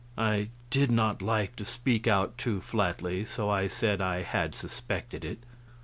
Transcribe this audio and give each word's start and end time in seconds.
I 0.17 0.49
did 0.71 0.89
not 0.89 1.21
like 1.21 1.55
to 1.57 1.63
speak 1.63 2.07
out 2.07 2.35
too 2.35 2.59
flatly, 2.59 3.23
so 3.23 3.51
I 3.51 3.67
said 3.67 4.01
I 4.01 4.23
had 4.23 4.55
suspected 4.55 5.23
it. 5.23 5.43